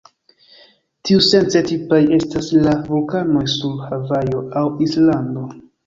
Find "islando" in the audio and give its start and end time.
4.91-5.51